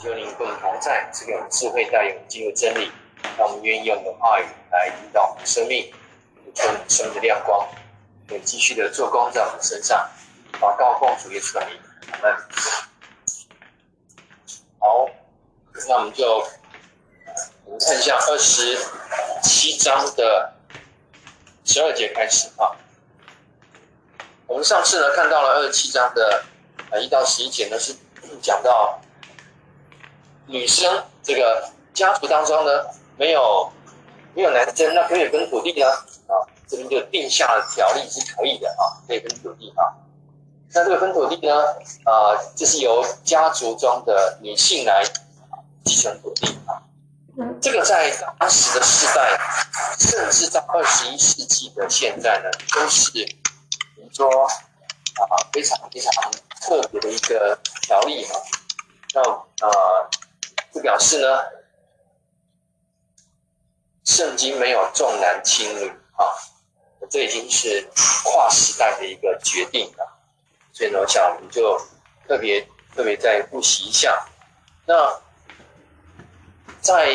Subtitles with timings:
[0.00, 2.90] 求您跟我们同在，赐给我们智慧，带领我们进入真理，
[3.38, 5.92] 让我们愿意用你的话语来引导我们生命，
[6.54, 7.66] 给我们生命的亮光，
[8.28, 10.08] 可以继续的做工在我们身上。
[10.60, 11.80] 把告奉主耶稣的名，
[12.12, 12.36] 阿门。
[14.78, 15.08] 好，
[15.88, 16.46] 那我们就
[17.64, 18.78] 我们看一下二十
[19.42, 20.52] 七章的
[21.64, 22.70] 十二节开始啊。
[24.46, 26.44] 我们上次呢看到了二十七章的
[26.90, 27.96] 啊一到十一节呢，是
[28.40, 29.00] 讲到
[30.46, 33.70] 女生这个家族当中呢没有
[34.34, 35.86] 没有男生，那可以分土地呢
[36.26, 36.34] 啊，
[36.68, 39.94] 这边就定下了条例是可以的啊，可以分土地啊。
[40.72, 41.64] 那这个分土地呢
[42.04, 45.04] 啊，就是由家族中的女性来
[45.84, 46.82] 继承土地啊。
[47.60, 49.38] 这个在当时的世代，
[49.98, 53.10] 甚至到二十一世纪的现在呢，都是。
[54.12, 56.12] 说啊，非常非常
[56.60, 58.40] 特别的一个条例哈，
[59.12, 59.20] 那
[59.66, 60.08] 呃，
[60.74, 61.26] 这表示呢，
[64.04, 66.26] 圣经没有重男轻女啊，
[67.08, 67.88] 这已经是
[68.24, 70.18] 跨时代的一个决定了，
[70.72, 71.80] 所以呢，我想我们就
[72.26, 72.60] 特别
[72.96, 74.26] 特别再复习一下。
[74.84, 75.18] 那
[76.80, 77.14] 在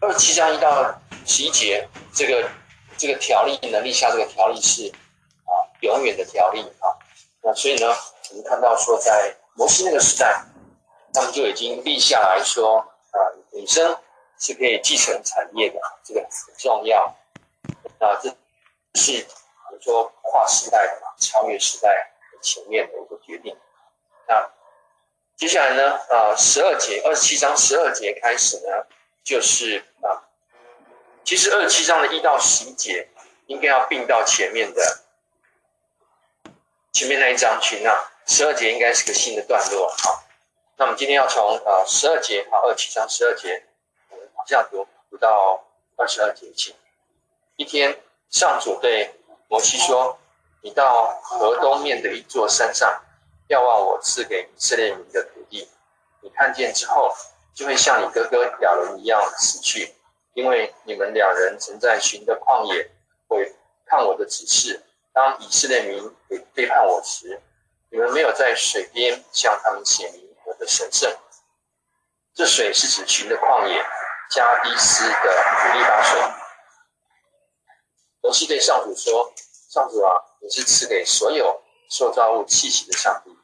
[0.00, 0.94] 二七章一到
[1.26, 2.48] 十一节，这个
[2.96, 4.88] 这个条例能力下，这个条例是
[5.44, 5.52] 啊。
[5.82, 6.94] 永远的条例啊，
[7.42, 7.88] 那所以呢，
[8.30, 10.40] 我们看到说，在摩西那个时代，
[11.12, 12.78] 他们就已经立下来说，
[13.10, 13.16] 啊，
[13.52, 13.98] 女生
[14.38, 17.14] 是可以继承产业的，这个很重要。
[17.98, 18.28] 那这
[18.94, 19.26] 是
[19.66, 23.56] 我们说跨时代的嘛，超越时代前面的一个决定。
[24.26, 24.50] 那
[25.36, 28.86] 接下来呢，啊，十二节二十七章十二节开始呢，
[29.22, 30.24] 就是啊，
[31.24, 33.08] 其实二十七章的一到十一节
[33.46, 35.00] 应该要并到前面的。
[36.92, 37.90] 前面那一章去，那
[38.26, 40.21] 十二节应该是个新的段落啊。
[40.82, 43.62] 那我们今天要从呃十二节啊二七章十二节，
[44.34, 45.64] 往下读读到
[45.96, 46.74] 二十二节去。
[47.54, 49.14] 一天，上主对
[49.46, 50.18] 摩西说
[50.60, 53.00] ：“你到河东面的一座山上，
[53.46, 55.68] 要望我赐给以色列民的土地。
[56.20, 57.14] 你看见之后，
[57.54, 59.94] 就会像你哥哥亚伦一样死去，
[60.34, 62.90] 因为你们两人曾在寻的旷野
[63.28, 63.54] 会
[63.86, 64.82] 看我的指示。”
[65.14, 66.12] 当以色列民
[66.52, 67.40] 背叛我时，
[67.88, 70.31] 你们没有在水边向他们显明
[70.66, 71.14] 神圣。
[72.34, 73.84] 这水是指群的旷野，
[74.30, 76.20] 加低斯的米利巴水。
[78.20, 79.32] 摩西对上主说
[79.70, 83.36] ：“上主啊，你是赐给所有受造物气息的上帝，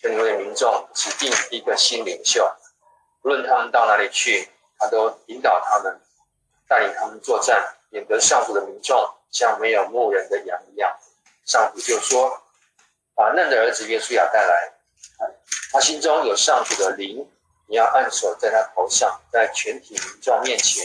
[0.00, 2.50] 求你为民众指定一个新领袖，
[3.22, 6.00] 无论他们到哪里去，他都引导他们，
[6.68, 10.94] 带领他们作战，免得上主的民众。”像没有牧人的羊一样，
[11.46, 12.42] 上主就说
[13.16, 14.74] ：“把嫩的儿子约书亚带来，
[15.72, 17.26] 他心中有上主的灵，
[17.66, 20.84] 你要按手在他头上，在全体民众面前，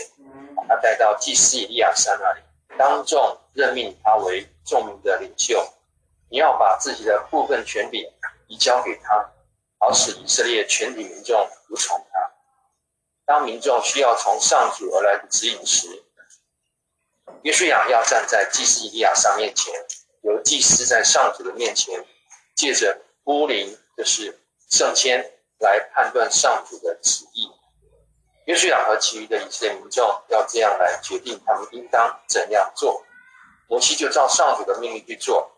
[0.56, 2.42] 把他带到祭司以利亚山那里，
[2.78, 5.74] 当众任命他为众民的领袖。
[6.30, 8.10] 你要把自己的部分权柄
[8.48, 9.30] 移交给他，
[9.78, 12.32] 好使以色列全体民众服从他。
[13.26, 16.04] 当民众需要从上主而来的指引时。”
[17.44, 19.74] 约书亚要站在祭司以利亚山面前，
[20.22, 22.06] 由祭司在上主的面前，
[22.56, 24.40] 借着乌灵，就是
[24.70, 27.52] 圣签，来判断上主的旨意。
[28.46, 33.04] 约书亚和其余的以色列民众要这样来决定他们应当怎样做。
[33.68, 35.52] 摩西就照上主的命令去做，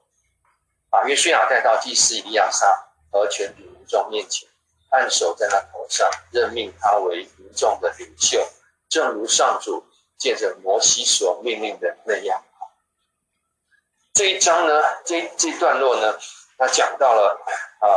[0.89, 4.49] 把约书亚带到祭司以利亚撒和全体民众面前，
[4.89, 8.47] 按手在他头上，任命他为民众的领袖，
[8.87, 9.85] 正如上主。
[10.19, 12.43] 借着摩西所命令的那样，
[14.13, 16.19] 这一章呢，这这段落呢，
[16.57, 17.39] 他讲到了
[17.79, 17.87] 啊，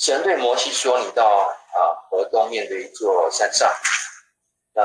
[0.00, 3.70] 神对摩西说：“你到啊河东面的一座山上，
[4.72, 4.82] 那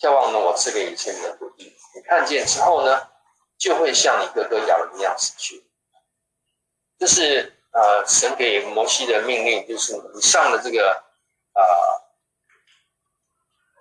[0.00, 3.08] 眺望呢，我赐给以色列的土地，你看见之后呢，
[3.56, 5.64] 就会像你哥哥亚伦一样死去。”
[6.98, 11.04] 这是啊，神给摩西的命令，就是你上了这个
[11.52, 11.62] 啊。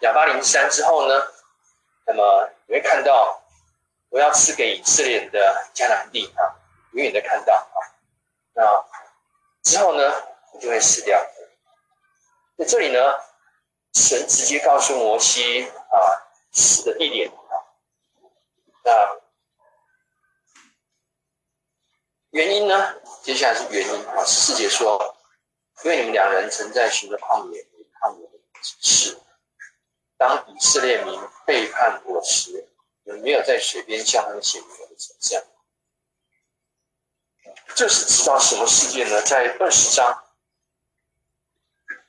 [0.02, 1.16] 亚巴琳山之后呢，
[2.06, 3.42] 那么你会看到
[4.10, 6.62] 我要赐给以色列人的迦南地啊，
[6.92, 7.78] 远远的看到啊，
[8.54, 8.64] 那
[9.64, 10.14] 之后呢，
[10.54, 11.20] 你就会死掉。
[12.58, 13.00] 在这里呢，
[13.94, 15.98] 神直接告诉摩西啊，
[16.52, 17.54] 死的地点啊，
[18.84, 19.20] 那
[22.32, 22.96] 原因呢？
[23.24, 25.16] 接下来是原因啊，十四节说，
[25.84, 29.20] 因为你们两人曾在寻的旷野违抗我的指示。
[30.18, 32.68] 当以色列民背叛我时，
[33.04, 35.44] 你们没有在水边向他们显明我的神圣？
[37.76, 39.22] 这是知道什么事件呢？
[39.24, 40.24] 在二十章，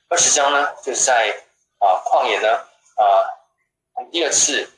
[0.07, 1.43] 二十章呢，就是在
[1.79, 2.47] 啊旷野呢
[2.95, 3.03] 啊
[4.11, 4.69] 第二次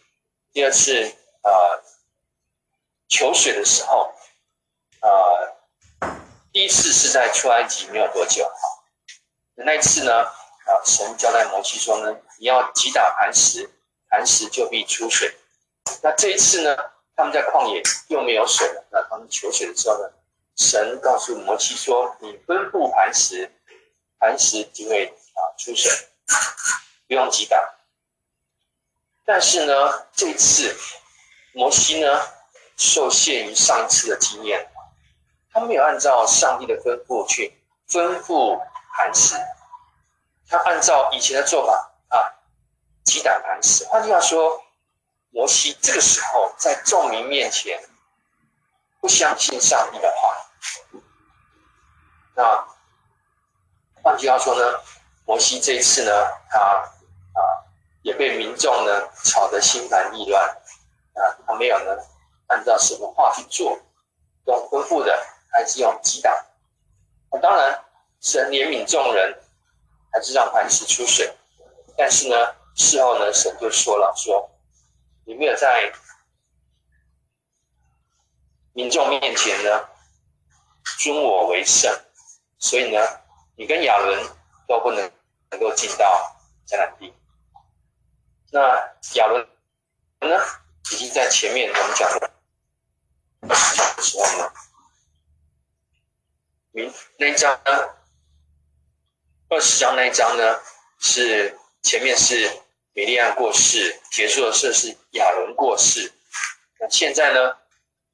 [0.54, 1.04] 第二次
[1.42, 1.52] 啊
[3.10, 4.14] 求水的时候
[5.02, 5.10] 啊，
[6.54, 8.50] 第一次是在出埃及没有多久，
[9.56, 13.70] 那一次呢啊神交代摩西说呢，你要击打磐石，
[14.10, 15.36] 磐石就必出水。
[16.02, 16.78] 那这一次呢，
[17.16, 20.10] 他们在旷野又没有水了，那他们求水的时候呢？
[20.58, 23.52] 神告诉摩西说：“你吩咐磐石，
[24.18, 25.92] 磐石就会啊出水，
[27.08, 27.76] 不用击打。
[29.24, 30.76] 但是呢，这次
[31.54, 32.28] 摩西呢
[32.76, 34.68] 受限于上次的经验，
[35.52, 37.54] 他没有按照上帝的吩咐去
[37.88, 38.60] 吩咐
[38.96, 39.36] 磐石，
[40.50, 42.34] 他按照以前的做法啊
[43.04, 43.86] 击打磐石。
[43.86, 44.60] 换句话说，
[45.30, 47.80] 摩西这个时候在众民面前
[49.00, 50.36] 不相信上帝的话。”
[52.38, 52.68] 那
[54.04, 54.80] 换句话说呢，
[55.26, 56.12] 摩西这一次呢，
[56.52, 57.42] 他啊
[58.04, 60.48] 也被民众呢吵得心烦意乱
[61.16, 61.98] 啊，他没有呢
[62.46, 63.76] 按照什么话去做，
[64.46, 65.20] 用吩咐的
[65.52, 66.32] 还是用击打。
[67.32, 67.84] 那当然，
[68.22, 69.36] 神怜悯众人，
[70.12, 71.36] 还是让磐石出水。
[71.98, 74.48] 但是呢，事后呢，神就说了说，
[75.26, 75.92] 你没有在
[78.74, 79.90] 民众面前呢。
[81.00, 81.94] 尊我为圣，
[82.60, 83.00] 所以呢，
[83.56, 84.26] 你跟亚伦
[84.68, 85.12] 都不能
[85.52, 86.38] 能够进到
[86.68, 87.14] 迦南地。
[88.52, 89.48] 那亚伦
[90.22, 90.44] 呢，
[90.92, 92.32] 已经在前面我们讲的
[94.02, 94.52] 时候呢，
[96.72, 97.96] 明那一章呢，
[99.50, 100.60] 二十章那一章呢，
[101.00, 102.50] 是前面是
[102.94, 106.12] 米利亚过世，结束的是是亚伦过世。
[106.80, 107.58] 那现在呢，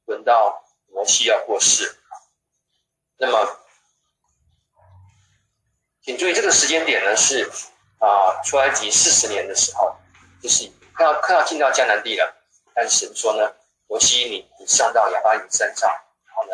[0.06, 2.00] 轮到摩西要过世。
[3.16, 3.60] 那么，
[6.04, 7.50] 请注意这个时间点呢，是
[7.98, 9.96] 啊，出埃及四十年的时候，
[10.42, 12.30] 就是快要快要进到迦南地了。
[12.74, 13.50] 但是说呢，
[13.86, 16.52] 摩西你你上到亚巴莲山上，然后呢，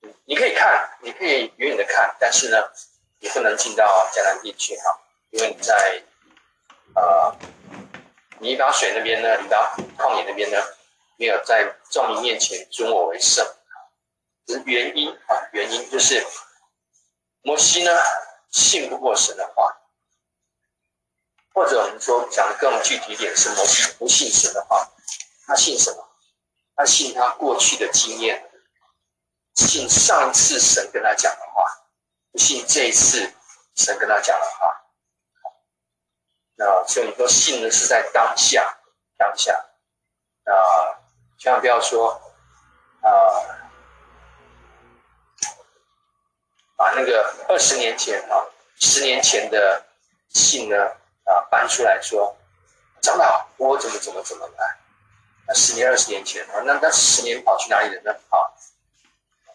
[0.00, 2.58] 你你可以看，你可以远远的看，但是呢，
[3.20, 6.02] 你不能进到迦南地去哈，因为你在
[6.94, 7.32] 啊，
[8.40, 10.60] 尼巴水那边呢，尼巴旷野那边呢，
[11.16, 13.46] 没有在众民面前尊我为圣。
[14.64, 16.26] 原因啊，原因就是
[17.42, 17.92] 摩西呢
[18.50, 19.76] 信不过神的话，
[21.54, 24.88] 或者我们说讲的更具体一点，是摩西不信神的话。
[25.46, 26.08] 他信什么？
[26.76, 28.50] 他信他过去的经验，
[29.54, 31.64] 信上次神跟他讲的话，
[32.30, 33.32] 不信这一次
[33.74, 34.84] 神跟他讲的话。
[36.56, 38.78] 那所以你说信的是在当下，
[39.16, 39.52] 当下
[40.44, 40.52] 啊，
[41.38, 42.20] 千万不要说
[43.02, 43.67] 啊。
[46.78, 48.38] 把那个二十年前啊，
[48.78, 49.84] 十年前的
[50.28, 50.76] 信呢
[51.24, 52.36] 啊搬出来说，
[53.02, 54.78] 长老，我怎么怎么怎么来？
[55.48, 58.12] 那十年二十年前啊，那那十年跑去哪里了呢？
[58.28, 58.38] 啊，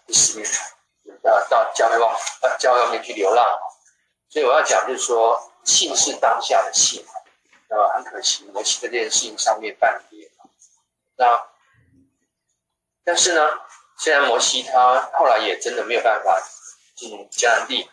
[0.10, 0.46] 十年
[1.24, 2.14] 啊到教会外
[2.60, 3.58] 教会外面去流浪。
[4.28, 7.06] 所以我要讲就是说，信是当下的信，
[7.70, 10.30] 啊，很可惜，摩西在这件事情上面半跌。
[11.16, 11.42] 那
[13.06, 13.62] 但是呢，
[13.98, 16.38] 虽然摩西他后来也真的没有办法。
[16.96, 17.90] 进迦南地，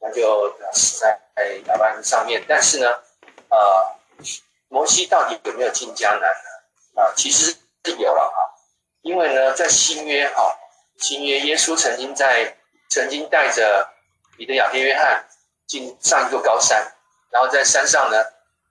[0.00, 1.18] 那就死在
[1.66, 2.44] 亚巴郎上面。
[2.48, 2.88] 但是呢，
[3.48, 3.96] 呃，
[4.68, 7.02] 摩西到底有没有进迦南呢？
[7.02, 8.38] 啊，其实是有了啊，
[9.02, 10.56] 因为呢，在新约哈，
[10.98, 12.56] 新约耶稣曾经在
[12.90, 13.88] 曾经带着
[14.36, 15.26] 彼得、雅各、约翰
[15.66, 16.92] 进上一座高山，
[17.30, 18.16] 然后在山上呢，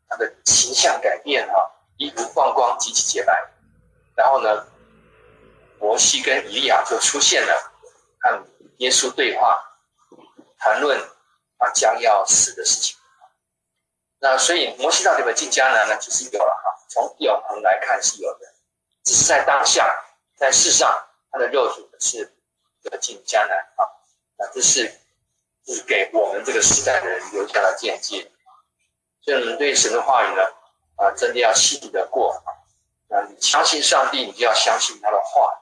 [0.10, 3.50] 他的形象改变哈，衣服放光，极其洁白。
[4.16, 4.68] 然后呢，
[5.80, 7.72] 摩西跟以利亚就出现了，
[8.20, 8.44] 看。
[8.77, 9.60] 耶稣对话，
[10.58, 11.00] 谈论
[11.58, 12.98] 他将要死的事情。
[14.20, 15.98] 那所以摩西到底有没有进迦南呢？
[16.00, 18.39] 其实有了哈，从永恒来看是有的，
[19.03, 19.94] 只是在当下，
[20.38, 20.89] 在世上
[21.30, 22.34] 他的肉体是
[22.84, 23.84] 得进迦南啊。
[24.38, 24.88] 那这是
[25.65, 28.32] 就是给我们这个时代的人留下了见解。
[29.22, 30.42] 所以我们对神的话语呢，
[30.96, 32.48] 啊，真的要信得过啊。
[33.10, 35.53] 那你相信上帝，你就要相信他的话，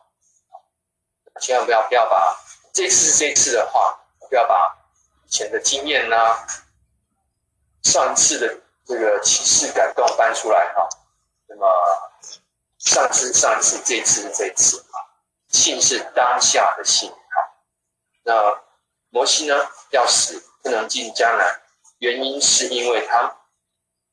[1.40, 2.38] 千万不要不要把。
[2.74, 4.00] 这次这次的话，
[4.30, 4.78] 不要把
[5.26, 6.16] 以前的经验呢、
[7.84, 10.88] 上一次的这个启示感动搬出来哈。
[11.48, 11.68] 那么
[12.80, 14.98] 上次上一次，这次是这次啊，
[15.50, 17.18] 信是当下的信哈。
[18.24, 18.62] 那
[19.10, 19.56] 摩西呢
[19.92, 21.62] 要死不能进迦南，
[21.98, 23.38] 原因是因为他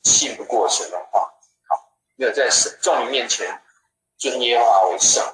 [0.03, 1.21] 信不过神的话，
[1.69, 3.63] 好，没有在神众民面前
[4.17, 5.25] 尊耶和华为圣。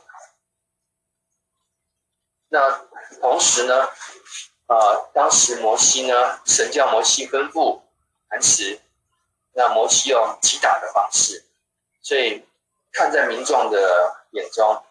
[2.49, 2.61] 那
[3.21, 3.89] 同时呢，
[4.67, 7.81] 呃，当时摩西呢，神叫摩西吩咐
[8.29, 8.81] 磐石，
[9.53, 11.45] 那摩西用击打的方式，
[12.03, 12.45] 所以
[12.93, 14.83] 看在民众的眼中，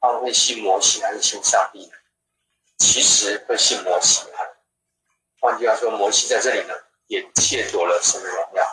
[0.00, 1.92] 他们会信摩西还是信上帝？
[2.78, 4.26] 其实会信摩西。
[5.40, 6.74] 换句话说，摩西在这里呢，
[7.06, 8.64] 也窃夺了神的荣耀。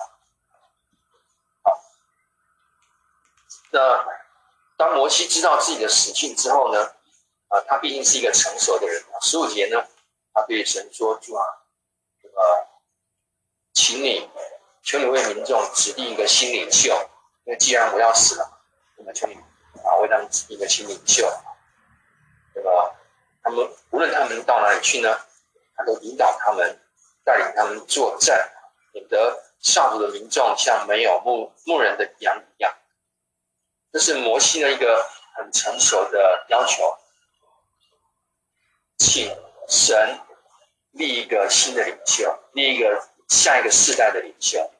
[1.63, 1.81] 好，
[3.71, 4.05] 那
[4.77, 6.93] 当摩西知道自己的死讯之后呢，
[7.51, 9.03] 啊，他毕竟是一个成熟的人。
[9.21, 9.85] 十五节呢，
[10.33, 11.43] 他对神说：“主啊，
[12.23, 12.41] 这个，
[13.73, 14.29] 请你，
[14.81, 16.89] 求你为民众指定一个新领袖，
[17.43, 18.61] 因为既然我要死了，
[18.95, 19.33] 那么求你
[19.83, 21.29] 啊，为他们指定一个新领袖。
[22.55, 22.95] 那么
[23.43, 25.19] 他们无论他们到哪里去呢，
[25.75, 26.79] 他都引导他们，
[27.25, 28.49] 带领他们作战，
[28.93, 32.73] 免得上主的民众像没有牧牧人的羊一样。
[33.91, 35.05] 这是摩西的一个
[35.35, 36.81] 很成熟的要求。”
[39.03, 39.35] 请
[39.67, 40.19] 神
[40.91, 44.71] 立一个新的领袖，立一个下一个世代的领袖。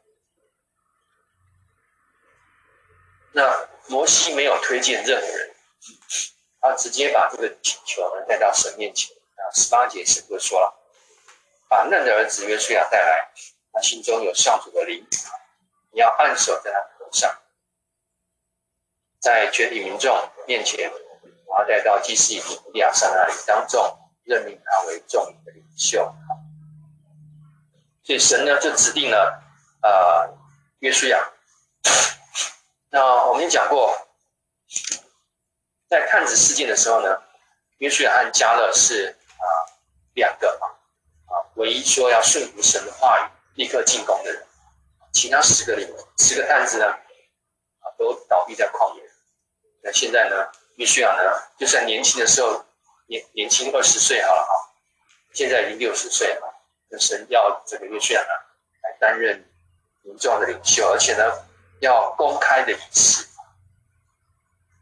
[3.32, 5.56] 那摩西没有推荐任何人，
[6.60, 9.12] 他直接把这个请求呢带到神面前。
[9.38, 10.72] 啊，十八节神就说了，
[11.68, 13.32] 把嫩的儿子约书亚带来，
[13.74, 15.04] 他心中有上主的灵，
[15.92, 17.42] 你要按手在他头上，
[19.20, 20.92] 在全体民众面前，
[21.50, 22.40] 把他带到祭司以
[22.72, 23.98] 利亚撒那里当众。
[24.24, 26.14] 任命他为众民的领袖，
[28.04, 29.44] 所以神呢就指定了
[29.82, 30.38] 呃
[30.80, 31.20] 约书亚。
[32.90, 33.98] 那我们也讲过，
[35.90, 37.22] 在探子事件的时候呢，
[37.80, 39.74] 约书亚和加勒是啊、呃、
[40.14, 40.66] 两个啊
[41.26, 43.24] 啊唯一说要顺服神的话语、
[43.56, 44.46] 立刻进攻的人，
[45.12, 49.04] 其他十个里面十个探子呢啊都倒闭在旷野。
[49.82, 51.24] 那现在呢，约书亚呢
[51.58, 52.64] 就在年轻的时候。
[53.12, 54.72] 年年轻二十岁好了哈，
[55.34, 56.48] 现在已经六十岁了。
[56.98, 59.46] 神要这个约书亚来担任
[60.02, 61.24] 民众的领袖，而且呢
[61.82, 63.28] 要公开的仪式，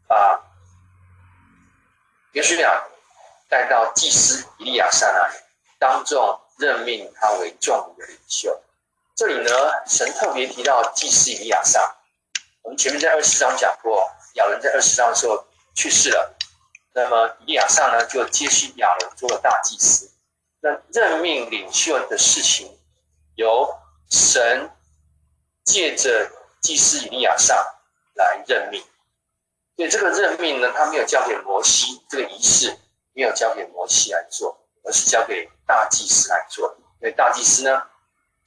[0.06, 0.40] 把
[2.32, 2.84] 约书亚
[3.48, 5.34] 带到祭司以利亚撒那里，
[5.80, 8.60] 当众任命他为众的领袖。
[9.16, 9.50] 这里呢，
[9.88, 11.96] 神特别提到祭司以利亚撒。
[12.62, 15.44] 我们前面在二十章讲过，亚伦在二十章的时候
[15.74, 16.36] 去世了。
[16.92, 20.10] 那么以利亚上呢，就接续亚伦做了大祭司。
[20.60, 22.76] 那任命领袖的事情，
[23.36, 23.72] 由
[24.10, 24.70] 神
[25.64, 26.28] 借着
[26.60, 27.56] 祭司以利亚上
[28.14, 28.82] 来任命。
[29.76, 32.76] 所以这个任命呢，他没有交给摩西，这个仪式
[33.12, 36.76] 没有交给摩西来做，而是交给大祭司来做。
[37.00, 37.86] 因为大祭司呢，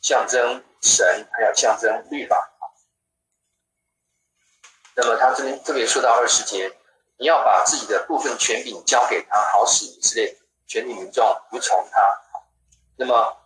[0.01, 2.51] 象征神，还有象征律法。
[4.95, 6.77] 那么他这边特别说到二十节。
[7.17, 10.36] 你要把自己的部分权柄交给他，好使以色列
[10.67, 12.22] 全体民众服从他。
[12.98, 13.38] 那么，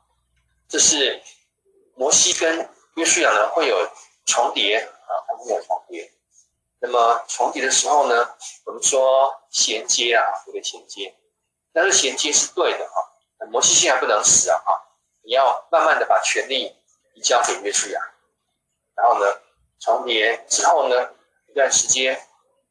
[0.68, 1.22] 这是
[1.96, 3.78] 摩西跟约书亚呢会有
[4.26, 6.12] 重叠啊，他们有重叠。
[6.80, 11.16] 那么重叠的时候呢，我们说衔接啊，这个衔接，
[11.74, 13.46] 但是衔接是对的哈。
[13.52, 14.60] 摩西现在不能死啊，
[15.24, 16.76] 你要慢慢的把权力
[17.16, 18.02] 移交给约书亚，
[18.96, 19.42] 然后呢，
[19.80, 21.12] 重叠之后呢，
[21.50, 22.20] 一段时间。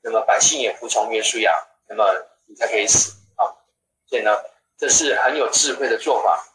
[0.07, 1.53] 那么百姓也服从约书亚，
[1.89, 2.05] 那么
[2.47, 3.43] 你才可以死啊！
[4.09, 4.31] 所以呢，
[4.79, 6.47] 这是很有智慧的做法。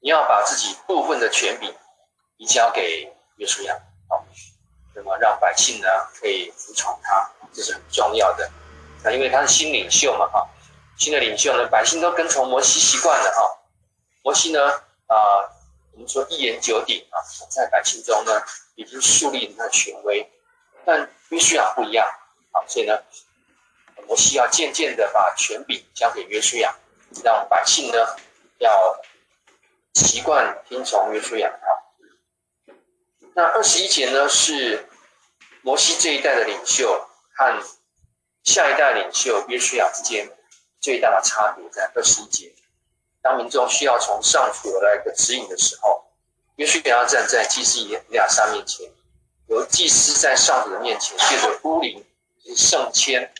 [0.00, 1.72] 你要把自己部分的权柄
[2.36, 3.74] 移交给约书亚，
[4.08, 4.18] 啊，
[4.92, 5.86] 那么让百姓呢
[6.20, 8.50] 可以服从他，这是很重要的。
[9.04, 10.48] 那因为他是新领袖嘛，哈，
[10.98, 13.56] 新的领袖呢，百姓都跟从摩西习惯了哈。
[14.22, 14.68] 摩西呢，
[15.06, 15.46] 啊，
[15.92, 18.42] 我们说一言九鼎啊，在百姓中呢
[18.74, 20.28] 已经树立了他的权威。
[20.86, 22.06] 但约书亚不一样，
[22.52, 22.96] 好，所以呢，
[24.06, 26.76] 摩西要渐渐的把权柄交给约书亚，
[27.24, 28.06] 让百姓呢
[28.58, 29.02] 要
[29.94, 31.52] 习惯听从约书亚。
[33.34, 34.88] 那二十一节呢是
[35.62, 37.62] 摩西这一代的领袖和
[38.44, 40.30] 下一代领袖约书亚之间
[40.80, 42.54] 最大的差别，在二十一节，
[43.20, 46.04] 当民众需要从上主而来的指引的时候，
[46.54, 48.88] 约书亚站在基斯以利亚撒面前。
[49.48, 52.04] 由祭司在上主的面前借着乌灵
[52.56, 53.32] 圣签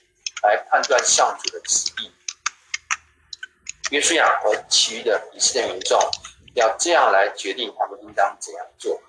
[0.42, 2.12] 来判断上主的旨意。
[3.90, 5.98] 约书亚和其余的以色列民众
[6.54, 9.00] 要这样来决定他们应当怎样做。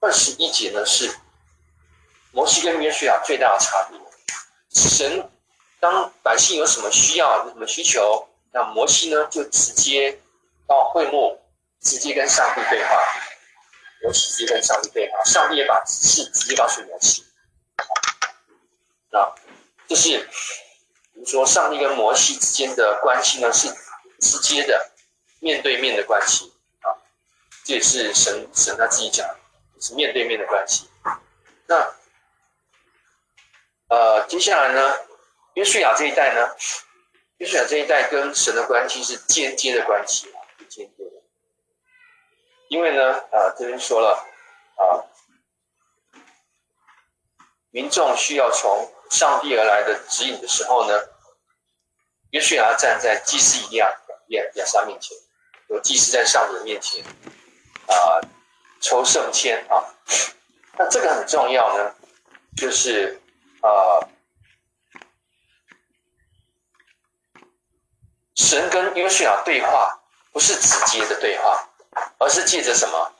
[0.00, 1.14] 二十一节呢是
[2.32, 3.98] 摩西跟约书亚最大的差别。
[4.70, 5.30] 神
[5.80, 10.18] 当百姓有什么需要、有什么需求，那摩西呢就直接
[10.66, 11.38] 到会幕，
[11.80, 13.02] 直接跟上帝对话。
[14.04, 17.24] 摩西直接跟上帝对话，上帝也把指示直接告诉摩西。
[19.10, 19.34] 那
[19.88, 20.10] 就是
[21.14, 23.72] 就是说上帝跟摩西之间的关系呢，是
[24.20, 24.90] 直接的
[25.40, 26.92] 面对面的关系啊，
[27.64, 29.26] 这也是神神他自己讲，
[29.80, 30.90] 是面对面的关系。
[31.66, 31.94] 那
[33.88, 34.98] 呃，接下来呢，
[35.54, 36.54] 约书亚这一代呢，
[37.38, 40.43] 约书亚这一代跟神的关系是间接的关系啊，
[42.74, 44.18] 因为呢，啊，这边说了
[44.74, 45.06] 啊。
[47.70, 51.00] 民众需要从上帝而来的指引的时候呢，
[52.30, 53.86] 约瑟亚站在祭司以利亚
[54.30, 55.16] 亚亚撒面前，
[55.68, 57.04] 有祭司在上帝的面前
[57.86, 58.18] 啊、
[58.80, 59.94] 抽圣签啊。
[60.76, 61.94] 那这个很重要呢，
[62.56, 63.20] 就是
[63.60, 64.02] 啊、
[68.34, 70.00] 神跟约书亚对话
[70.32, 71.68] 不是直接的对话，
[72.18, 73.12] 而是借着什么？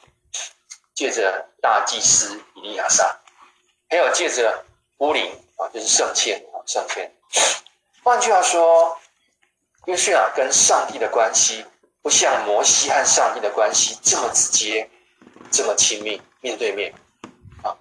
[0.94, 3.20] 借着大祭司以利亚撒。
[3.88, 4.64] 还有借着
[4.98, 7.12] 乌灵啊，就是圣签啊，圣签。
[8.02, 8.98] 换句话说，
[9.86, 11.64] 约书亚跟上帝的关系
[12.02, 14.88] 不像摩西和上帝的关系这么直接，
[15.50, 16.94] 这么亲密，面对面
[17.62, 17.76] 啊。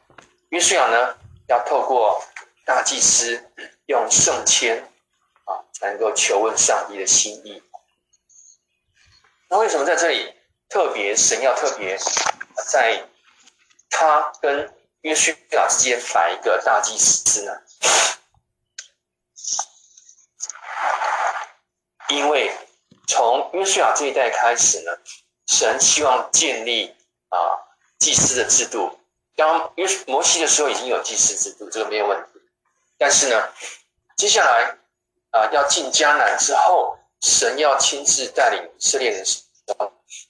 [0.50, 1.16] 约书亚呢，
[1.48, 2.24] 要透过
[2.66, 3.52] 大祭司
[3.88, 4.92] 用圣签
[5.46, 7.62] 啊，才能够求问上帝的心意。
[9.50, 10.34] 那为什么在这里
[10.74, 11.96] 特别神要特别
[12.66, 13.06] 在
[13.92, 17.52] 他跟约书亚之间摆一个大祭司呢？
[22.10, 22.52] 因为
[23.08, 24.92] 从约书亚这一代开始呢，
[25.46, 26.96] 神希望建立
[27.30, 27.38] 啊
[28.00, 29.00] 祭司的制度。
[29.36, 32.42] 当约摩西的时候已经有祭司制度，这个没有问题。
[32.98, 33.48] 但是呢，
[34.18, 34.76] 接下来
[35.30, 39.24] 啊要进迦南之后，神要亲自带领以色列人，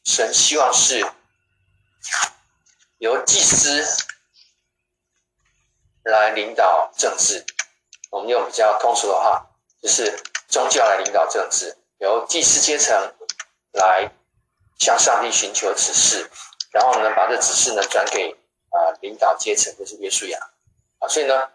[0.06, 1.06] 神希望是
[2.98, 3.86] 由祭司。
[6.06, 7.46] 来领导政治，
[8.10, 9.42] 我们用比较通俗的话，
[9.82, 12.94] 就是宗教来领导政治，由祭司阶层
[13.72, 14.12] 来
[14.78, 16.30] 向上帝寻求指示，
[16.74, 18.36] 然后呢，把这指示呢转给
[18.72, 20.38] 啊、领导阶层，就是约书亚
[21.00, 21.50] 啊，所以呢，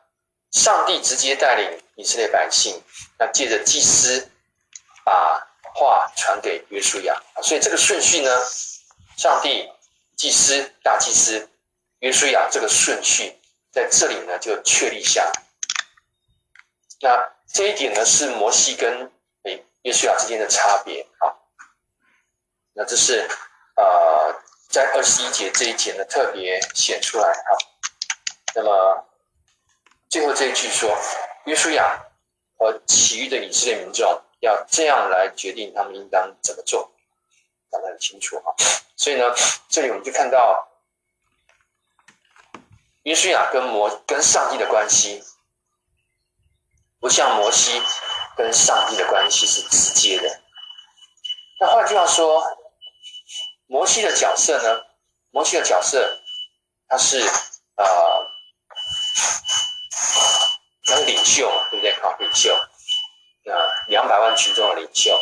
[0.51, 2.83] 上帝直接带领以色列百姓，
[3.19, 4.31] 那借着祭司
[5.05, 5.48] 把
[5.79, 8.31] 话传给约书亚，所以这个顺序呢，
[9.17, 9.71] 上帝、
[10.17, 11.49] 祭司、大祭司、
[12.01, 13.33] 约书亚这个顺序。
[13.71, 15.31] 在这里呢，就确立下。
[17.01, 19.13] 那这一点呢，是摩西跟
[19.45, 21.31] 诶约书亚之间的差别啊。
[22.73, 23.29] 那这是
[23.77, 24.35] 呃，
[24.69, 27.51] 在二十一节这一节呢，特别显出来啊。
[28.57, 29.07] 那么
[30.09, 30.99] 最后这一句说，
[31.45, 32.05] 约书亚
[32.59, 36.93] 和其余的以色列民众要这样来决定他们应当怎么做，
[37.71, 38.55] 讲得很清楚啊。
[38.97, 39.25] 所以呢，
[39.69, 40.67] 这里我们就看到。
[43.05, 45.25] 约书亚跟摩跟上帝的关系，
[47.01, 47.81] 不像摩西
[48.37, 50.43] 跟上帝的关系是直接的。
[51.59, 52.45] 那换句话说，
[53.67, 54.85] 摩西的角色呢？
[55.31, 56.21] 摩西的角色，
[56.87, 57.21] 他是
[57.77, 57.85] 啊，
[60.85, 61.95] 他、呃、领袖嘛，对不对？
[62.03, 62.55] 好，领袖，
[63.49, 63.55] 那
[63.89, 65.19] 两百万群众的领袖，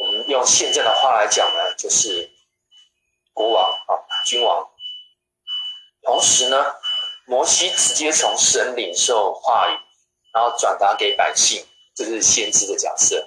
[0.00, 2.28] 我们用现在的话来讲呢，就是
[3.32, 4.68] 国王啊，君王。
[6.02, 6.74] 同时呢。
[7.30, 9.76] 摩西直接从神领受话语，
[10.32, 11.62] 然后转达给百姓，
[11.94, 13.22] 这是先知的角色。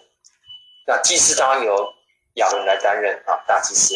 [0.88, 1.94] 那祭司当然由
[2.38, 3.94] 亚伦来担任啊，大祭司。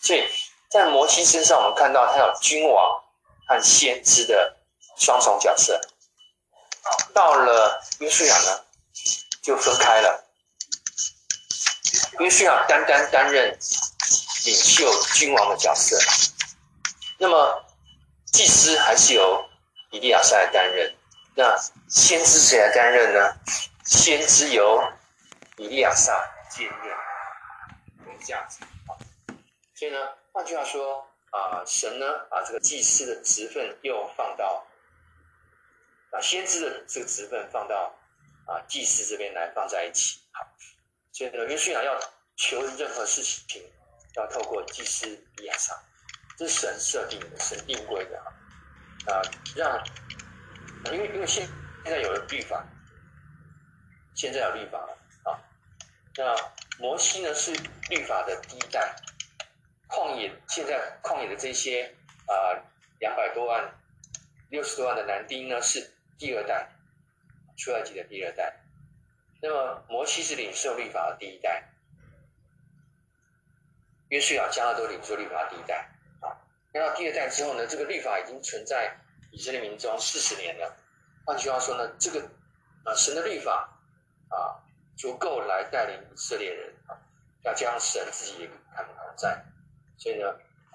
[0.00, 0.26] 所以
[0.70, 3.02] 在摩西身上，我们看到他有君王
[3.46, 4.56] 和先知的
[4.96, 5.78] 双重角色。
[7.12, 8.64] 到了约书亚呢，
[9.44, 10.24] 就分开了。
[12.18, 13.56] 约书亚单单担任
[14.46, 15.96] 领袖君王的角色，
[17.18, 17.60] 那么。
[18.32, 19.48] 祭司还是由
[19.92, 20.92] 以利亚撒来担任，
[21.36, 21.56] 那
[21.88, 23.32] 先知谁来担任呢？
[23.84, 24.82] 先知由
[25.56, 28.58] 以利亚撒接任，这样子。
[29.76, 29.98] 所以呢，
[30.32, 34.66] 换句话说啊，神呢把这个祭司的职分又放到，
[36.10, 37.94] 把先知的这个职分放到
[38.46, 40.20] 啊祭司这边来放在一起。
[40.32, 40.46] 好，
[41.12, 41.98] 所以呢，约书亚要
[42.36, 43.62] 求任何事情，
[44.16, 45.74] 要透过祭司以利亚撒。
[46.36, 48.26] 这是神设定的，神定规的啊，
[49.06, 49.22] 啊，
[49.54, 49.84] 让，
[50.92, 51.46] 因为因为现
[51.84, 52.66] 现在有了律法，
[54.16, 55.38] 现在有律法了啊，
[56.16, 56.34] 那
[56.80, 57.52] 摩西呢是
[57.88, 58.96] 律法的第一代，
[59.88, 61.94] 旷野现在旷野的这些
[62.26, 62.34] 啊
[62.98, 63.72] 两百多万、
[64.50, 66.68] 六十多万的男丁呢是第二代，
[67.56, 68.64] 出埃及的第二代，
[69.40, 71.72] 那么摩西是领受律法的第一代，
[74.08, 75.88] 约书亚将来都领受律法的第一代
[76.20, 76.34] 啊。
[76.72, 78.96] 来到第二代之后呢，这个律法已经存在
[79.30, 80.76] 以色列民中四十年了。
[81.24, 82.20] 换句话说呢，这个
[82.84, 83.78] 啊神的律法
[84.28, 84.60] 啊
[84.96, 86.98] 足够来带领以色列人啊，
[87.44, 89.44] 要将神自己也看同在，
[89.96, 90.26] 所以呢，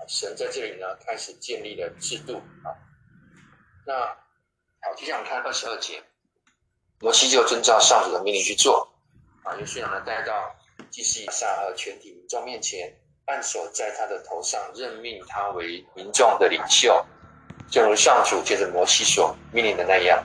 [0.08, 2.74] 神在这里呢开始建立了制度啊。
[3.86, 4.18] 那
[4.82, 6.04] 好，接下来我们看二十二节，
[7.00, 8.88] 摩西就遵照上主的命令去做
[9.44, 10.34] 啊，约书亚呢带到
[10.92, 12.94] 祭司以利亚撒和全体民众面前，
[13.26, 17.06] 按手在他的头上，任命他为民众的领袖，
[17.72, 20.22] 正如上主借着摩西所命令的那样。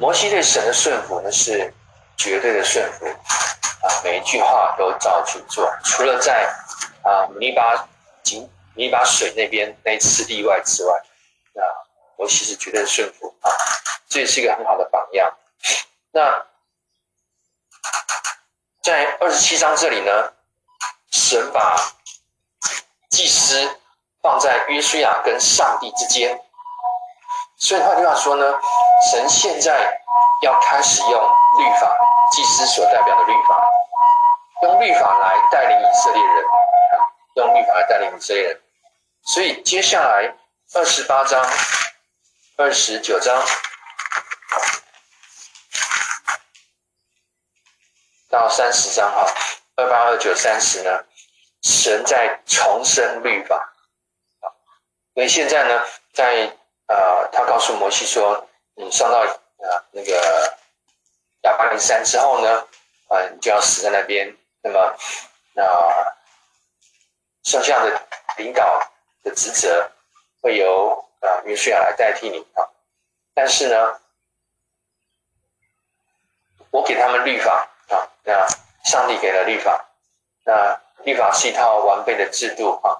[0.00, 1.72] 摩西对神的顺服呢，是
[2.16, 6.52] 绝对的顺服啊，每一句话都照去做，除了在
[7.02, 7.88] 啊米利巴
[8.22, 8.42] 井
[8.74, 11.02] 米利巴水那边那一次例外之外，
[11.52, 11.62] 那
[12.16, 13.50] 摩西是绝对的顺服啊，
[14.08, 15.36] 这也是一个很好的榜样。
[16.12, 16.46] 那
[18.82, 20.32] 在二十七章这里呢，
[21.10, 21.76] 神把
[23.10, 23.78] 祭司
[24.22, 26.40] 放在约书亚跟上帝之间。
[27.58, 28.58] 所以换句话说呢，
[29.10, 30.00] 神现在
[30.42, 31.96] 要开始用律法，
[32.32, 33.62] 祭司所代表的律法，
[34.62, 36.44] 用律法来带领以色列人，
[37.34, 38.62] 用律法来带领以色列人。
[39.24, 40.34] 所以接下来
[40.74, 41.44] 二十八章、
[42.56, 43.36] 二十九章
[48.38, 49.26] 到三十章哈，
[49.74, 51.04] 二八、二九、三十呢，
[51.62, 53.56] 神在重生律法
[54.40, 54.46] 啊。
[55.14, 60.56] 所以现在呢，在呃，他告诉摩西说：“你上到啊、那个
[61.42, 62.60] 亚巴琳山之后呢，
[63.08, 64.32] 啊、你就要死在那边。
[64.62, 64.96] 那么，
[65.54, 66.16] 那、
[67.42, 68.00] 剩下的
[68.36, 68.80] 领导
[69.24, 69.90] 的职责
[70.40, 72.62] 会由啊约书亚来代替你啊。
[73.34, 74.00] 但是呢，
[76.70, 78.46] 我给他们律法啊，那
[78.84, 79.84] 上帝给了律法，
[80.44, 82.96] 那律法是一套完备的制度啊。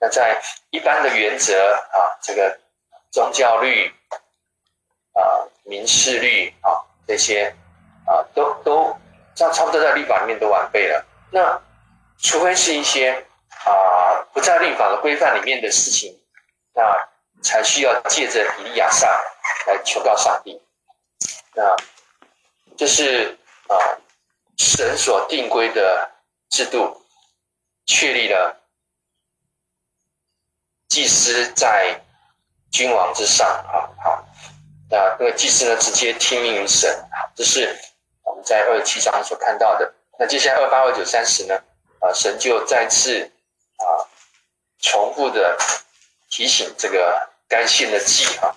[0.00, 2.58] 那在一般的原则啊，这个。”
[3.10, 3.90] 宗教律
[5.14, 5.22] 啊、
[5.64, 7.56] 民事律啊，这些
[8.06, 8.94] 啊，都都
[9.34, 11.02] 差差不多在律法里面都完备了。
[11.30, 11.58] 那
[12.22, 13.12] 除非是一些
[13.64, 16.20] 啊不在律法的规范里面的事情，
[16.74, 17.08] 那
[17.42, 19.08] 才需要借着以利亚撒
[19.66, 20.60] 来求告上帝。
[21.54, 21.74] 那
[22.76, 23.74] 这是啊
[24.58, 26.10] 神所定规的
[26.50, 27.02] 制度，
[27.86, 28.60] 确立了
[30.88, 32.00] 祭司在。
[32.70, 34.28] 君王之上，啊，好，
[34.90, 37.02] 那那个祭司呢，直接听命于神，
[37.34, 37.74] 这是
[38.22, 39.90] 我们在二十七章所看到的。
[40.18, 41.54] 那接下来二八、二九、三十呢，
[42.00, 43.24] 啊，神就再次
[43.78, 44.04] 啊，
[44.80, 45.56] 重复的
[46.28, 48.54] 提醒这个该信的祭啊，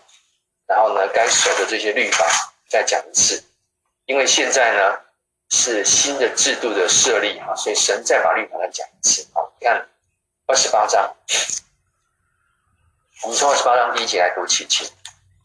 [0.67, 3.41] 然后呢，该守的这些律法再讲一次，
[4.07, 4.99] 因为现在呢
[5.51, 9.27] 是新的制度的设立啊，所以神再把律法再讲一次。
[9.33, 9.85] 好，看
[10.47, 11.13] 二十八章。
[13.23, 14.89] 我们从二十八章第一节来读起，请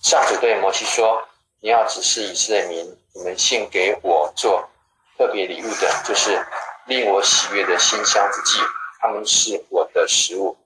[0.00, 1.26] 上主对摩西说
[1.60, 4.70] ：“你要指示以色列民，你们献给我做
[5.18, 6.40] 特别礼物的，就是
[6.86, 8.60] 令我喜悦的新香之祭，
[9.00, 10.56] 他们是我的食物。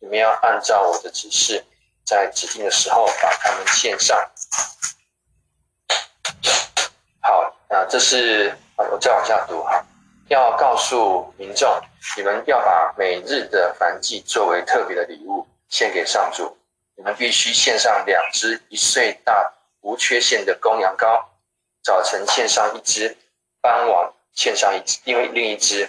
[0.00, 1.64] 你们要按照我的指示，
[2.04, 4.18] 在指定的时候把他们献上。”
[7.20, 9.84] 好，那这是我再往下读哈，
[10.28, 11.80] 要告诉民众，
[12.16, 15.46] 你们要把每日的燔祭作为特别的礼物。
[15.68, 16.56] 献给上主，
[16.94, 21.24] 你们必须献上两只一岁大无缺陷的公羊羔，
[21.82, 23.16] 早晨献上一只，
[23.60, 25.88] 傍晚献上一只，因为另一只。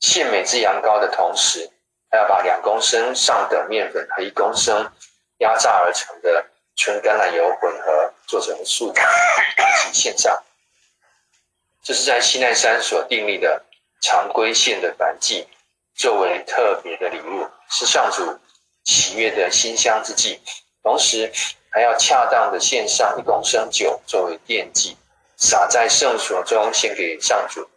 [0.00, 1.70] 献每只羊羔的同时，
[2.10, 4.92] 还要把两公升上等面粉和一公升
[5.38, 6.44] 压榨而成的
[6.76, 10.42] 纯橄榄油混合，做成素饼一起献上。
[11.82, 13.64] 这是在西奈山所订立的
[14.00, 15.46] 常规献的燔祭，
[15.94, 18.38] 作为特别的礼物，是上主。
[18.84, 20.40] 喜悦的馨香之祭，
[20.82, 21.30] 同时
[21.68, 24.96] 还要恰当的献上一公升酒作为奠祭，
[25.36, 27.68] 洒在圣所中献给上主。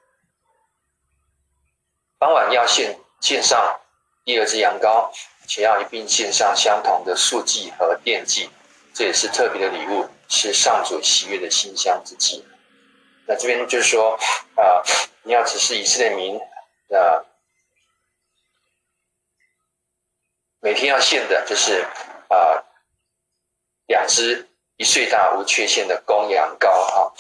[2.18, 3.78] 傍晚要献献上
[4.24, 5.12] 第二只羊羔，
[5.48, 8.50] 且要一并献上相同的素祭和奠祭，
[8.94, 12.46] 这也是特别的礼物，是上主喜悦的馨香之祭。
[13.32, 14.20] 那这边就是说
[14.58, 14.84] 啊、
[15.24, 16.44] 你要指示以色列民啊。
[16.90, 17.26] 呃
[20.64, 21.82] 每天要献的就是
[22.30, 22.64] 啊、呃，
[23.88, 27.12] 两只一岁大无缺陷的公羊羔哈。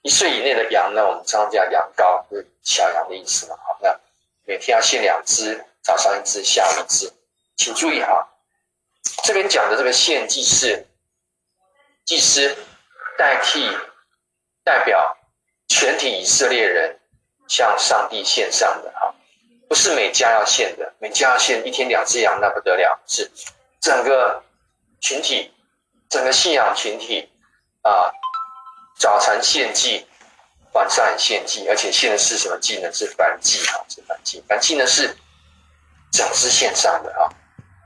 [0.00, 3.56] 一岁以内的羊呢，我们常常叫羊羔，就是小羊的意思嘛。
[3.56, 3.96] 好，那
[4.44, 7.12] 每天要献两只，早上一只，下午一只。
[7.54, 8.28] 请注意哈，
[9.22, 10.84] 这边讲的这个献祭是
[12.04, 12.56] 祭司
[13.16, 13.70] 代替
[14.64, 15.16] 代表
[15.68, 17.00] 全体以色列人
[17.48, 19.14] 向上帝献上的哈。
[19.68, 23.00] 不是每家要献的，每家要献一天两只羊，那不得了。
[23.06, 23.30] 是
[23.80, 24.44] 整个
[25.00, 25.50] 群体，
[26.10, 27.32] 整个信仰群体
[27.80, 28.12] 啊，
[28.98, 30.06] 早晨献祭，
[30.74, 32.92] 晚上献祭，而且献的是什么祭呢？
[32.92, 34.44] 是燔祭啊，是燔祭。
[34.46, 35.16] 燔祭呢是
[36.12, 37.24] 整只献上的啊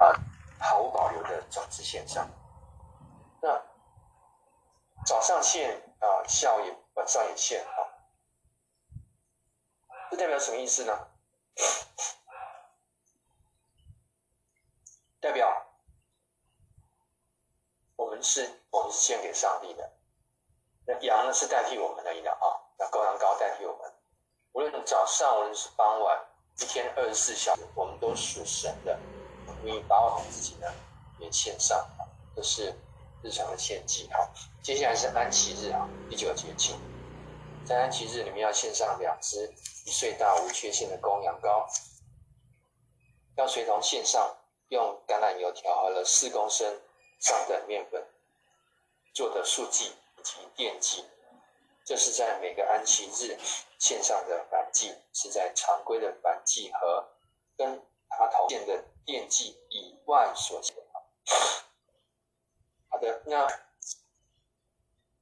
[0.04, 0.12] 啊，
[0.58, 2.28] 毫无保留的整只献上。
[3.40, 3.62] 那
[5.06, 7.78] 早上献啊，下午也晚上也献啊，
[10.10, 11.08] 这代表什么意思呢？
[15.20, 15.66] 代表
[17.96, 19.92] 我们是，我们是献给上帝的。
[20.86, 22.46] 那羊呢是代替我们的一样啊，
[22.78, 23.92] 那羔羊羔代替我们。
[24.52, 26.24] 无论早上，无论是傍晚，
[26.60, 28.98] 一天二十四小时，我们都属神的。
[29.64, 30.72] 你把我们自己呢
[31.18, 31.84] 也献上，
[32.36, 32.72] 这是
[33.22, 34.08] 日常的献祭。
[34.12, 34.30] 好，
[34.66, 36.76] 接下来是安息日啊，第九节庆。
[37.64, 39.48] 在安息日里面要献上两只
[39.84, 41.64] 一岁大无缺陷的公羊羔，
[43.36, 44.36] 要随同献上
[44.70, 46.80] 用橄榄油调和了四公升
[47.20, 48.04] 上等面粉
[49.14, 49.92] 做的素祭。
[50.24, 51.04] 及奠祭，
[51.84, 53.38] 这是在每个安息日
[53.78, 57.08] 献上的燔祭，是在常规的燔祭和
[57.56, 60.82] 跟他头献的奠祭以外所献的。
[62.88, 63.46] 好的，那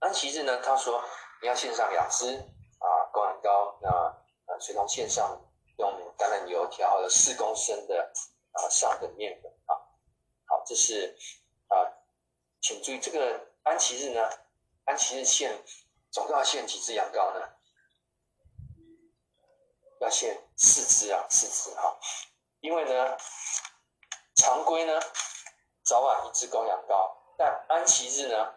[0.04, 0.60] 安息日呢？
[0.60, 1.02] 他说
[1.40, 5.40] 你要献上两只啊公羊羔，那啊随同献上
[5.78, 8.12] 用橄榄油调好了四公升的
[8.52, 9.72] 啊上等面粉啊。
[10.44, 11.16] 好，这是
[11.68, 11.88] 啊，
[12.60, 14.28] 请注意这个安琪日呢。
[14.84, 15.64] 安琪日献，
[16.10, 17.48] 总共要献几只羊羔呢？
[20.02, 21.98] 要献四只啊，四只哈。
[22.60, 23.16] 因为呢，
[24.34, 25.00] 常规呢，
[25.82, 28.54] 早晚一只公羊羔，但安琪日呢，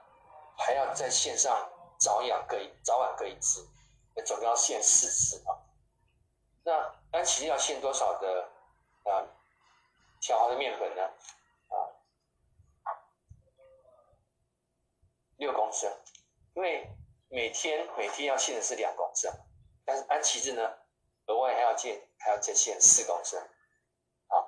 [0.57, 3.65] 还要在线上早养各一，早晚各一只，
[4.15, 5.55] 那总要献四只啊。
[6.63, 8.49] 那安琪要献多少的
[9.03, 9.23] 啊
[10.19, 11.03] 调好的面粉呢？
[11.69, 11.75] 啊，
[15.37, 15.89] 六公升。
[16.55, 16.89] 因为
[17.29, 19.31] 每天每天要献的是两公升，
[19.85, 20.77] 但是安琪日呢，
[21.27, 23.39] 额外还要献还要再献四公升，
[24.27, 24.43] 啊，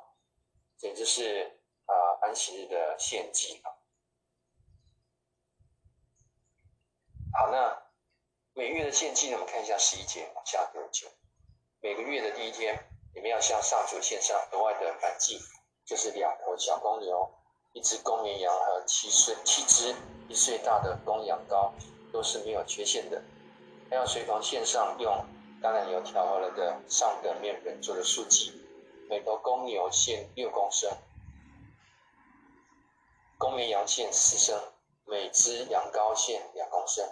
[0.77, 3.78] 这就是啊安琪日的献祭啊。
[7.39, 7.82] 好，那
[8.54, 11.08] 每月的献祭呢，我们看一下十一节往下第二节，
[11.80, 12.78] 每个月的第一天，
[13.15, 15.39] 你们要向上主献上额外的燔祭，
[15.86, 17.32] 就是两头小公牛，
[17.71, 19.95] 一只公绵羊和七岁七只
[20.28, 21.71] 一岁大的公羊羔。
[22.12, 23.21] 都是没有缺陷的，
[23.88, 25.13] 还要随同献上用
[25.62, 28.52] 橄榄油调和了的上等面粉做的素祭，
[29.08, 30.91] 每头公牛献六公升，
[33.38, 34.60] 公绵羊献四升，
[35.06, 37.08] 每只羊羔献两公升。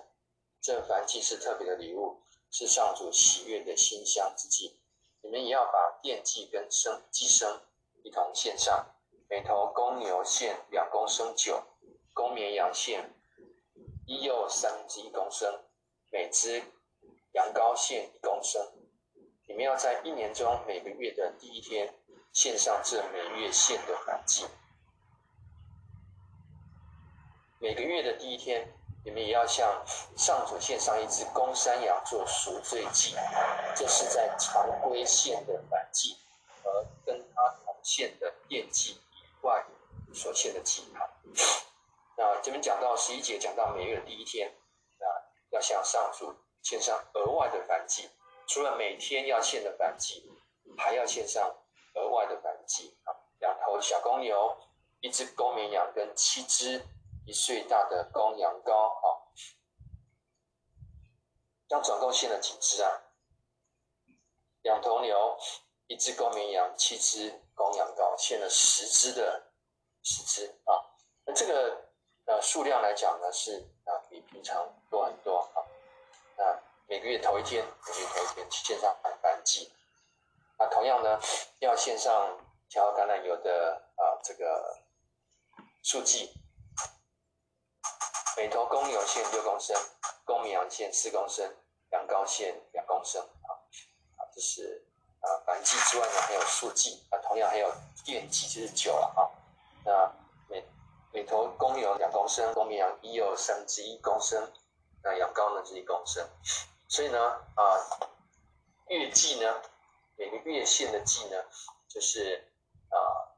[0.67, 4.77] 这燔祭是特别的礼物，是上主喜悦的馨香之祭。
[5.21, 7.61] 你们也要把奠祭跟生祭牲
[8.03, 8.93] 一同献上，
[9.29, 11.63] 每头公牛献两公升酒，
[12.13, 13.13] 公绵羊献。
[14.05, 15.63] 一又三分之一公升，
[16.11, 16.61] 每只
[17.31, 18.61] 羊羔献一公升。
[19.47, 21.97] 你们要在一年中每个月的第一天
[22.33, 24.45] 献上这每月献的燔祭。
[27.57, 28.76] 每个月的第一天，
[29.07, 29.85] 你们也要向
[30.17, 33.15] 上主献上一只公山羊做赎罪祭。
[33.73, 36.17] 这是在常规献的燔祭
[36.61, 39.65] 和跟他同献的奠祭以外
[40.13, 41.09] 所献的祭哈。
[42.17, 44.49] 那这边讲到十一节，讲到每月的第一天，
[44.99, 45.07] 啊，
[45.51, 48.09] 要向上主献上额外的燔祭，
[48.45, 50.29] 除了每天要献的燔祭，
[50.77, 51.55] 还要献上
[51.93, 54.57] 额外的燔祭啊，两头小公牛，
[54.99, 56.85] 一只公绵羊跟七只
[57.27, 59.21] 一岁大的公羊羔啊，
[61.67, 62.89] 这样总共献了几只啊？
[64.63, 65.37] 两头牛，
[65.87, 69.51] 一只公绵羊，七只公羊羔，献了十只的
[70.01, 70.73] 十只啊，
[71.25, 71.83] 那这个。
[72.29, 75.63] 呃数量来讲呢，是啊比平常多很多啊。
[76.35, 79.71] 那每个月头一天，每个月头一天献上燔祭。
[80.57, 81.17] 啊，同样呢，
[81.59, 82.37] 要献上
[82.67, 84.77] 调橄榄油的啊这个
[85.81, 86.33] 素祭。
[88.37, 89.75] 每头公牛献六公升，
[90.23, 91.51] 公绵羊献四公升，
[91.89, 93.49] 羊羔献两公升啊。
[94.15, 94.85] 啊，这是
[95.21, 97.67] 啊燔祭之外呢，还有素祭啊，同样还有
[98.05, 99.25] 奠祭就是酒了啊。
[99.83, 100.13] 那
[100.47, 100.63] 每
[101.11, 104.53] 每头公牛两公升，公绵羊一又三至一公升，
[105.01, 106.23] 那羊羔呢是一公升，
[106.87, 107.19] 所以呢
[107.55, 107.63] 啊，
[108.89, 109.61] 月祭呢，
[110.15, 111.43] 每个月献的祭呢，
[111.89, 112.51] 就是
[112.89, 113.33] 啊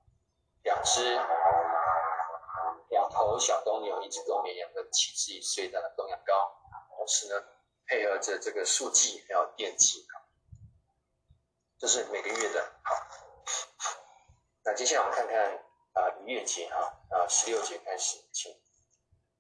[0.64, 1.26] 两只两
[3.30, 6.50] 头小公牛，一只公绵羊跟七只一岁的公羊羔，
[6.98, 7.36] 同时呢
[7.86, 10.06] 配合着这个素祭还有奠祭，
[11.78, 12.72] 这是每个月的。
[12.84, 12.96] 好，
[14.64, 15.66] 那接下来我们看看。
[15.94, 16.78] 啊，逾越节哈
[17.10, 18.56] 啊，十六节开始，请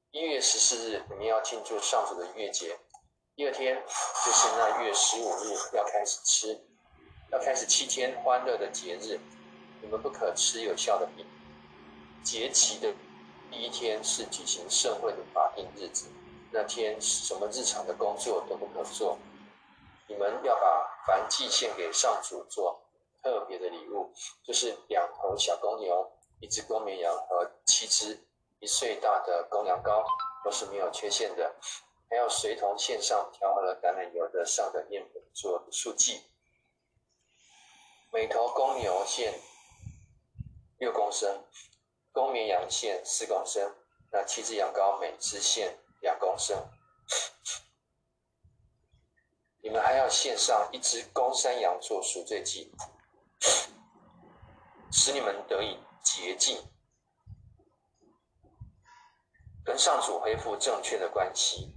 [0.09, 2.77] 一月十四日，你们要庆祝上主的逾越节，
[3.35, 3.81] 第二天
[4.25, 6.59] 就是那月十五日要开始吃，
[7.31, 9.19] 要开始七天欢乐的节日，
[9.79, 11.25] 你们不可吃有效的饼。
[12.23, 12.91] 节期的
[13.51, 16.07] 第一天是举行盛会的法定日子，
[16.51, 19.17] 那天什么日常的工作都不可做。
[20.07, 22.81] 你们要把燔祭献给上主做
[23.21, 28.27] 特别的礼物，就是两头小公牛、一只公绵羊和七只
[28.59, 30.03] 一岁大的公羊羔，
[30.43, 31.55] 都是没有缺陷的。
[32.09, 36.21] 还要随同献上调和了橄榄油的上等面粉做素祭。
[38.11, 39.39] 每头公牛献
[40.77, 41.43] 六公升。
[42.19, 43.73] 公绵羊线四公升，
[44.11, 46.69] 那七只羊羔每只献两公升。
[49.63, 52.73] 你们还要献上一只公山羊做赎罪祭，
[54.91, 56.61] 使你们得以洁净，
[59.63, 61.73] 跟上主恢复正确的关系。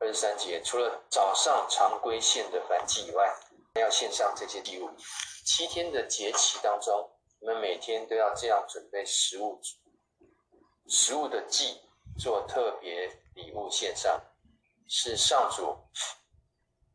[0.00, 3.32] 二十三节，除了早上常规献的燔祭以外，
[3.76, 4.90] 还要献上这些祭物。
[5.46, 7.12] 七天的节期当中。
[7.44, 9.60] 你们每天都要这样准备食物，
[10.88, 11.78] 食物的祭
[12.18, 14.18] 做特别礼物献上，
[14.88, 15.76] 是上主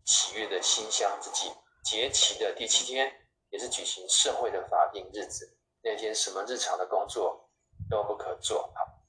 [0.05, 1.53] 喜悦的馨香之祭。
[1.83, 7.47] 节期的第七天也是举行盛会的法定日子，那天什么日常的工作
[7.87, 8.73] 都不可做。
[8.73, 9.05] 好，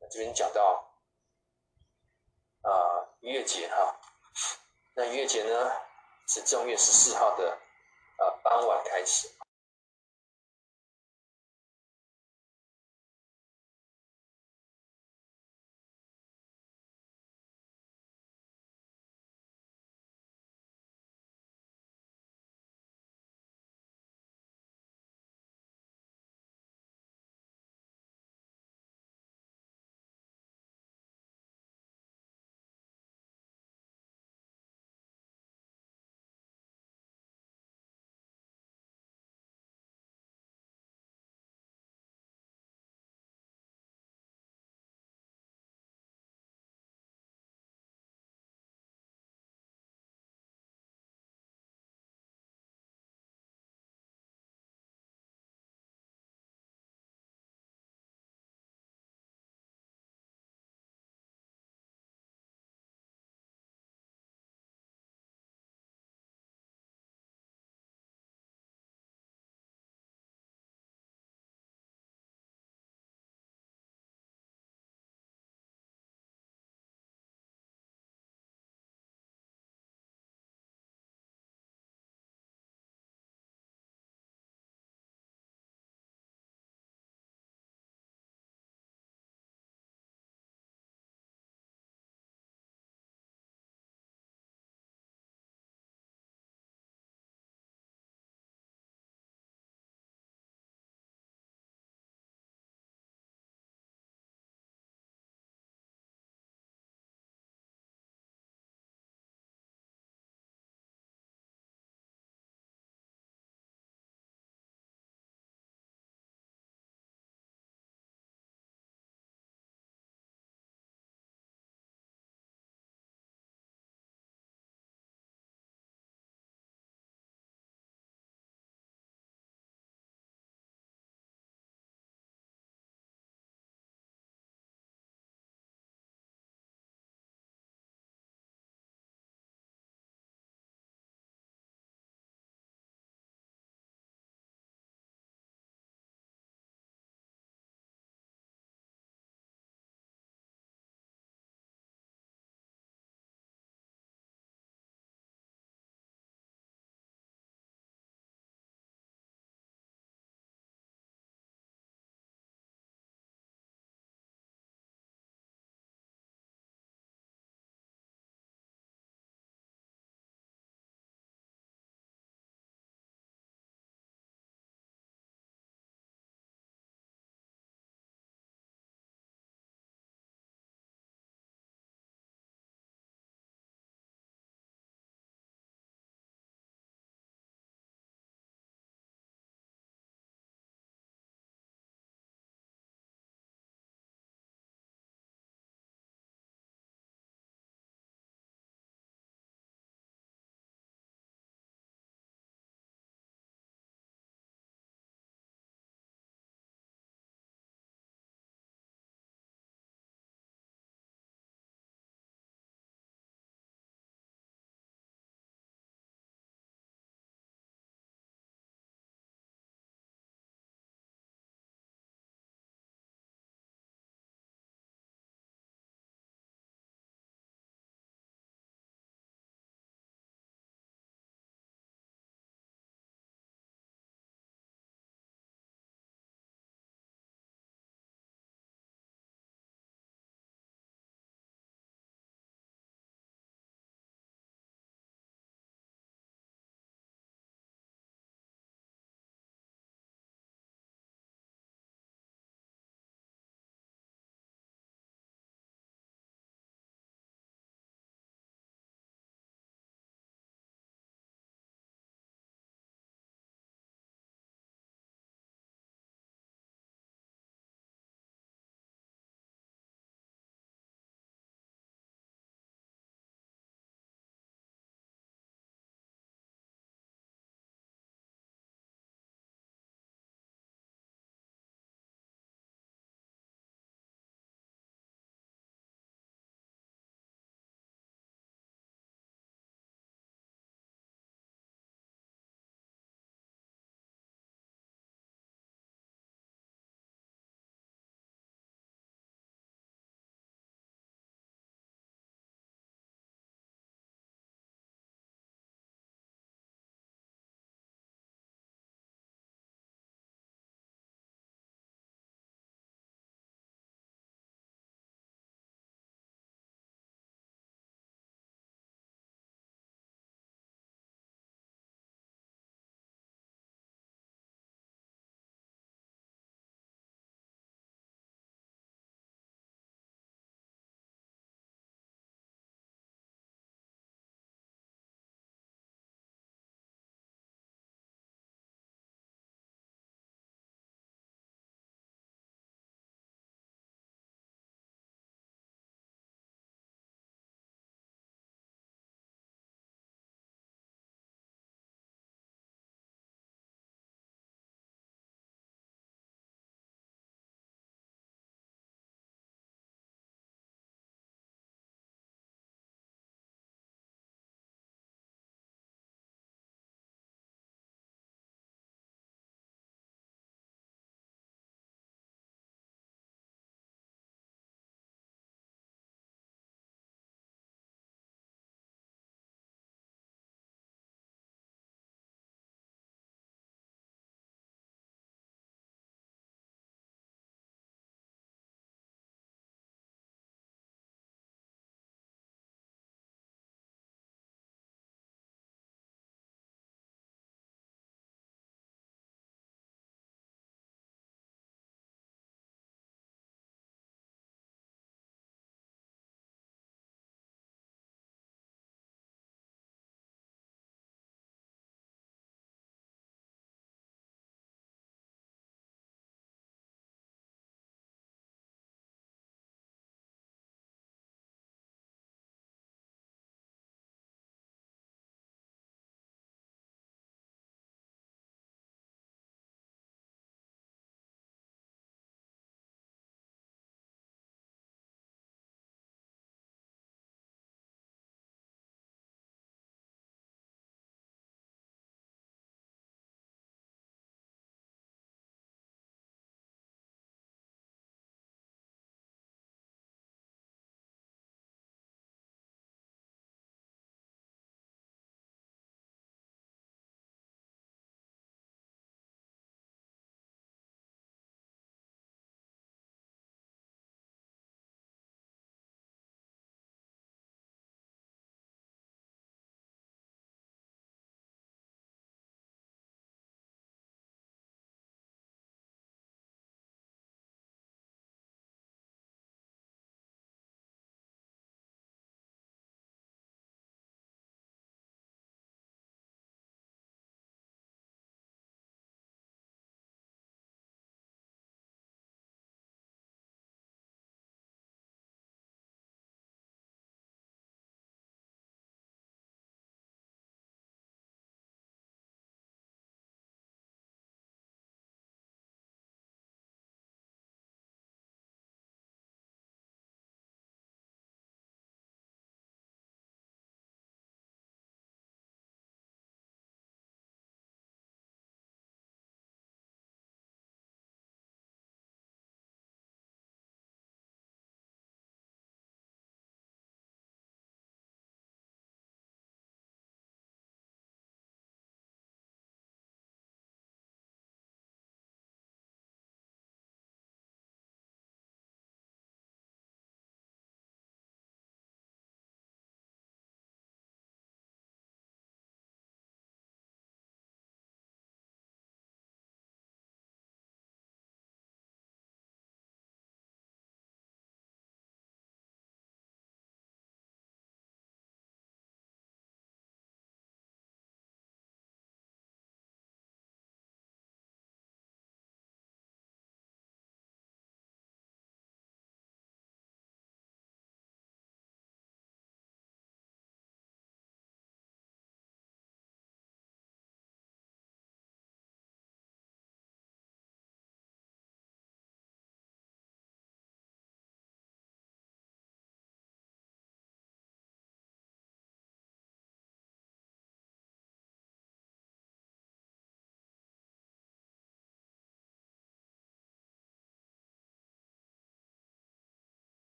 [0.00, 0.84] 那这边讲到
[2.62, 4.00] 啊，逾越节哈，
[4.96, 5.70] 那月节呢
[6.26, 7.52] 是正月十四号的
[8.16, 9.28] 啊傍晚开始。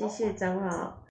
[0.00, 1.00] 谢谢长老。